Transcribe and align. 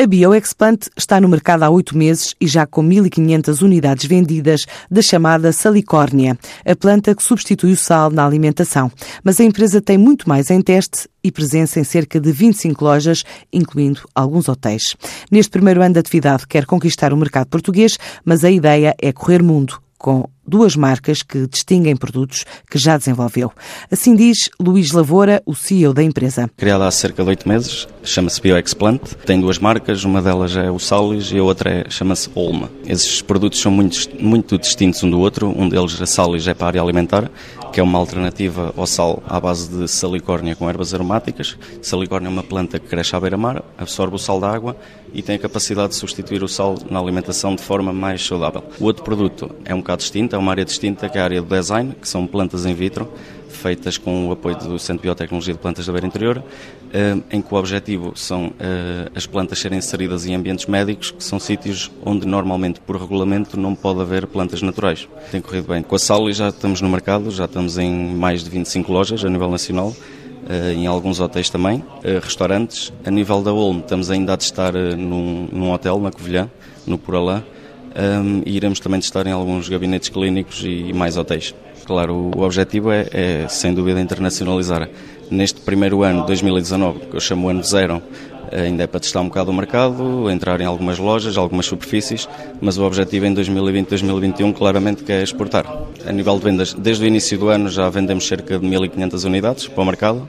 A 0.00 0.06
BioExplant 0.06 0.88
está 0.96 1.20
no 1.20 1.28
mercado 1.28 1.62
há 1.62 1.68
oito 1.68 1.94
meses 1.94 2.34
e 2.40 2.46
já 2.46 2.66
com 2.66 2.82
1.500 2.82 3.60
unidades 3.60 4.06
vendidas 4.06 4.64
da 4.90 5.02
chamada 5.02 5.52
salicórnia, 5.52 6.38
a 6.64 6.74
planta 6.74 7.14
que 7.14 7.22
substitui 7.22 7.72
o 7.72 7.76
sal 7.76 8.10
na 8.10 8.24
alimentação. 8.24 8.90
Mas 9.22 9.38
a 9.38 9.44
empresa 9.44 9.78
tem 9.78 9.98
muito 9.98 10.26
mais 10.26 10.48
em 10.50 10.62
teste 10.62 11.06
e 11.22 11.30
presença 11.30 11.78
em 11.78 11.84
cerca 11.84 12.18
de 12.18 12.32
25 12.32 12.82
lojas, 12.82 13.24
incluindo 13.52 14.00
alguns 14.14 14.48
hotéis. 14.48 14.96
Neste 15.30 15.50
primeiro 15.50 15.82
ano 15.82 15.92
de 15.92 16.00
atividade, 16.00 16.46
quer 16.46 16.64
conquistar 16.64 17.12
o 17.12 17.16
mercado 17.18 17.48
português, 17.48 17.98
mas 18.24 18.42
a 18.42 18.50
ideia 18.50 18.96
é 19.02 19.12
correr 19.12 19.42
mundo 19.42 19.82
com 19.98 20.26
duas 20.50 20.74
marcas 20.74 21.22
que 21.22 21.46
distinguem 21.46 21.96
produtos 21.96 22.44
que 22.68 22.76
já 22.76 22.98
desenvolveu. 22.98 23.52
Assim 23.90 24.16
diz 24.16 24.50
Luís 24.58 24.90
Lavoura, 24.90 25.40
o 25.46 25.54
CEO 25.54 25.94
da 25.94 26.02
empresa. 26.02 26.50
Criada 26.56 26.86
há 26.86 26.90
cerca 26.90 27.22
de 27.22 27.28
oito 27.28 27.48
meses, 27.48 27.86
chama-se 28.02 28.40
BioExplant. 28.40 29.00
Tem 29.24 29.40
duas 29.40 29.58
marcas, 29.58 30.04
uma 30.04 30.20
delas 30.20 30.56
é 30.56 30.70
o 30.70 30.78
Salis 30.78 31.30
e 31.30 31.38
a 31.38 31.42
outra 31.42 31.70
é, 31.70 31.84
chama-se 31.88 32.28
Olma. 32.34 32.68
Esses 32.84 33.22
produtos 33.22 33.60
são 33.60 33.70
muito, 33.70 34.08
muito 34.20 34.58
distintos 34.58 35.02
um 35.04 35.10
do 35.10 35.20
outro. 35.20 35.48
Um 35.56 35.68
deles, 35.68 36.00
a 36.02 36.06
Salis, 36.06 36.48
é 36.48 36.54
para 36.54 36.66
a 36.66 36.68
área 36.68 36.82
alimentar 36.82 37.30
que 37.72 37.78
é 37.78 37.82
uma 37.82 37.98
alternativa 37.98 38.72
ao 38.76 38.86
sal 38.86 39.22
à 39.28 39.38
base 39.38 39.68
de 39.68 39.86
salicórnia 39.86 40.56
com 40.56 40.68
ervas 40.68 40.92
aromáticas. 40.92 41.56
Salicórnia 41.80 42.28
é 42.28 42.30
uma 42.30 42.42
planta 42.42 42.78
que 42.78 42.88
cresce 42.88 43.14
à 43.14 43.20
beira-mar, 43.20 43.62
absorve 43.78 44.16
o 44.16 44.18
sal 44.18 44.40
da 44.40 44.50
água 44.50 44.76
e 45.12 45.22
tem 45.22 45.36
a 45.36 45.38
capacidade 45.38 45.90
de 45.90 45.94
substituir 45.96 46.42
o 46.42 46.48
sal 46.48 46.76
na 46.90 46.98
alimentação 46.98 47.54
de 47.54 47.62
forma 47.62 47.92
mais 47.92 48.24
saudável. 48.24 48.64
O 48.78 48.84
outro 48.84 49.04
produto 49.04 49.50
é 49.64 49.74
um 49.74 49.78
bocado 49.78 50.00
distinto, 50.00 50.34
é 50.34 50.38
uma 50.38 50.50
área 50.50 50.64
distinta, 50.64 51.08
que 51.08 51.18
é 51.18 51.20
a 51.20 51.24
área 51.24 51.42
do 51.42 51.48
design, 51.48 51.94
que 52.00 52.08
são 52.08 52.26
plantas 52.26 52.66
in 52.66 52.74
vitro, 52.74 53.08
feitas 53.60 53.98
com 53.98 54.28
o 54.28 54.32
apoio 54.32 54.56
do 54.56 54.78
Centro 54.78 55.02
de 55.02 55.08
Biotecnologia 55.08 55.52
de 55.52 55.60
Plantas 55.60 55.84
da 55.86 55.92
Beira 55.92 56.06
Interior, 56.06 56.42
eh, 56.92 57.16
em 57.30 57.42
que 57.42 57.54
o 57.54 57.56
objetivo 57.58 58.12
são 58.16 58.52
eh, 58.58 59.10
as 59.14 59.26
plantas 59.26 59.58
serem 59.58 59.78
inseridas 59.78 60.24
em 60.24 60.34
ambientes 60.34 60.66
médicos, 60.66 61.10
que 61.10 61.22
são 61.22 61.38
sítios 61.38 61.90
onde 62.04 62.26
normalmente, 62.26 62.80
por 62.80 62.96
regulamento, 62.96 63.58
não 63.58 63.74
pode 63.74 64.00
haver 64.00 64.26
plantas 64.26 64.62
naturais. 64.62 65.06
Tem 65.30 65.40
corrido 65.40 65.68
bem. 65.68 65.82
Com 65.82 65.94
a 65.94 65.98
Sally 65.98 66.32
já 66.32 66.48
estamos 66.48 66.80
no 66.80 66.88
mercado, 66.88 67.30
já 67.30 67.44
estamos 67.44 67.59
em 67.78 68.14
mais 68.14 68.42
de 68.44 68.50
25 68.50 68.92
lojas 68.92 69.24
a 69.24 69.28
nível 69.28 69.50
nacional, 69.50 69.94
eh, 70.48 70.74
em 70.74 70.86
alguns 70.86 71.20
hotéis 71.20 71.50
também, 71.50 71.82
restaurantes. 72.22 72.92
A 73.04 73.10
nível 73.10 73.42
da 73.42 73.52
Olm, 73.52 73.80
estamos 73.80 74.10
ainda 74.10 74.34
a 74.34 74.36
testar 74.36 74.72
num, 74.72 75.48
num 75.52 75.72
hotel 75.72 75.98
na 76.00 76.10
Covilhã, 76.10 76.50
no 76.86 76.96
Poralã, 76.98 77.42
e 78.46 78.56
iremos 78.56 78.78
também 78.78 79.00
testar 79.00 79.26
em 79.26 79.32
alguns 79.32 79.68
gabinetes 79.68 80.08
clínicos 80.08 80.62
e 80.64 80.92
mais 80.92 81.16
hotéis. 81.16 81.54
Claro, 81.90 82.30
o 82.36 82.42
objetivo 82.42 82.92
é, 82.92 83.08
é, 83.10 83.48
sem 83.48 83.74
dúvida 83.74 84.00
internacionalizar. 84.00 84.88
Neste 85.28 85.60
primeiro 85.60 86.04
ano, 86.04 86.24
2019, 86.24 87.00
que 87.06 87.16
eu 87.16 87.20
chamo 87.20 87.48
ano 87.48 87.64
zero, 87.64 88.00
ainda 88.52 88.84
é 88.84 88.86
para 88.86 89.00
testar 89.00 89.20
um 89.20 89.28
bocado 89.28 89.50
o 89.50 89.54
mercado, 89.54 90.30
entrar 90.30 90.60
em 90.60 90.64
algumas 90.64 90.98
lojas, 90.98 91.36
algumas 91.36 91.66
superfícies, 91.66 92.28
mas 92.60 92.78
o 92.78 92.84
objetivo 92.84 93.26
em 93.26 93.34
2020, 93.34 93.88
2021 93.88 94.52
claramente 94.52 95.04
que 95.04 95.12
é 95.12 95.22
exportar. 95.22 95.66
A 96.06 96.12
nível 96.12 96.38
de 96.38 96.44
vendas, 96.44 96.74
desde 96.74 97.04
o 97.04 97.06
início 97.06 97.38
do 97.38 97.48
ano 97.48 97.68
já 97.68 97.88
vendemos 97.88 98.26
cerca 98.26 98.58
de 98.58 98.66
1.500 98.66 99.24
unidades 99.24 99.68
para 99.68 99.82
o 99.82 99.86
mercado, 99.86 100.28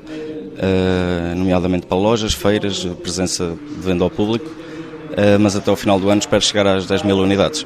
eh, 0.58 1.34
nomeadamente 1.36 1.88
para 1.88 1.98
lojas, 1.98 2.34
feiras, 2.34 2.86
presença 3.02 3.56
de 3.76 3.82
venda 3.82 4.04
ao 4.04 4.10
público, 4.10 4.50
eh, 5.18 5.38
mas 5.38 5.56
até 5.56 5.72
o 5.72 5.76
final 5.76 6.00
do 6.00 6.10
ano 6.10 6.20
espero 6.20 6.42
chegar 6.42 6.68
às 6.68 6.86
10 6.86 7.04
mil 7.04 7.18
unidades. 7.18 7.66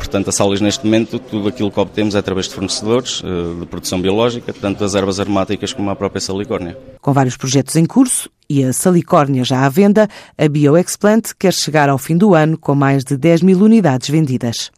Portanto, 0.00 0.30
a 0.30 0.32
Salis, 0.32 0.62
neste 0.62 0.84
momento, 0.84 1.18
tudo 1.18 1.48
aquilo 1.48 1.70
que 1.70 1.78
obtemos 1.78 2.14
é 2.14 2.18
através 2.18 2.48
de 2.48 2.54
fornecedores 2.54 3.22
eh, 3.22 3.60
de 3.60 3.66
produção 3.66 4.00
biológica, 4.00 4.50
tanto 4.50 4.80
das 4.80 4.94
ervas 4.94 5.20
aromáticas 5.20 5.74
como 5.74 5.90
a 5.90 5.94
própria 5.94 6.22
salicórnia. 6.22 6.76
Com 7.02 7.12
vários 7.12 7.36
projetos 7.36 7.76
em 7.76 7.84
curso 7.84 8.30
e 8.48 8.64
a 8.64 8.72
salicórnia 8.72 9.44
já 9.44 9.64
à 9.64 9.68
venda, 9.68 10.08
a 10.36 10.48
BioExplant 10.48 11.32
quer 11.38 11.52
chegar 11.52 11.88
ao 11.88 11.98
fim 11.98 12.16
do 12.16 12.34
ano 12.34 12.58
com 12.58 12.74
mais 12.74 13.04
de 13.04 13.16
10 13.16 13.42
mil 13.42 13.60
unidades 13.60 14.08
vendidas. 14.08 14.68